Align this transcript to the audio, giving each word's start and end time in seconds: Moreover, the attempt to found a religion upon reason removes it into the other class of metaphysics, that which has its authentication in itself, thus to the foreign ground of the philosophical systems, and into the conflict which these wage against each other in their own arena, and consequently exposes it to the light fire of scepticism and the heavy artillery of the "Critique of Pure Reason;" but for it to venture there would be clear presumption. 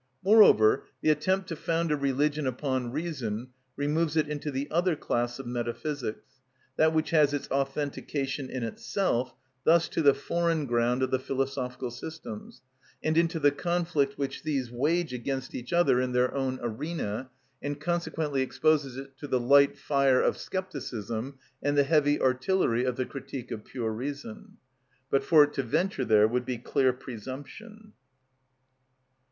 Moreover, 0.23 0.81
the 1.03 1.11
attempt 1.11 1.47
to 1.49 1.55
found 1.55 1.91
a 1.91 1.95
religion 1.95 2.47
upon 2.47 2.91
reason 2.91 3.49
removes 3.75 4.17
it 4.17 4.27
into 4.27 4.49
the 4.49 4.67
other 4.71 4.95
class 4.95 5.37
of 5.37 5.45
metaphysics, 5.45 6.41
that 6.75 6.91
which 6.91 7.11
has 7.11 7.35
its 7.35 7.47
authentication 7.51 8.49
in 8.49 8.63
itself, 8.63 9.35
thus 9.63 9.87
to 9.89 10.01
the 10.01 10.15
foreign 10.15 10.65
ground 10.65 11.03
of 11.03 11.11
the 11.11 11.19
philosophical 11.19 11.91
systems, 11.91 12.63
and 13.03 13.15
into 13.15 13.39
the 13.39 13.51
conflict 13.51 14.17
which 14.17 14.41
these 14.41 14.71
wage 14.71 15.13
against 15.13 15.53
each 15.53 15.71
other 15.71 16.01
in 16.01 16.13
their 16.13 16.33
own 16.33 16.57
arena, 16.63 17.29
and 17.61 17.79
consequently 17.79 18.41
exposes 18.41 18.97
it 18.97 19.15
to 19.19 19.27
the 19.27 19.39
light 19.39 19.77
fire 19.77 20.19
of 20.19 20.35
scepticism 20.35 21.37
and 21.61 21.77
the 21.77 21.83
heavy 21.83 22.19
artillery 22.19 22.85
of 22.85 22.95
the 22.95 23.05
"Critique 23.05 23.51
of 23.51 23.63
Pure 23.65 23.91
Reason;" 23.93 24.57
but 25.11 25.23
for 25.23 25.43
it 25.43 25.53
to 25.53 25.61
venture 25.61 26.05
there 26.05 26.27
would 26.27 26.43
be 26.43 26.57
clear 26.57 26.91
presumption. 26.91 27.93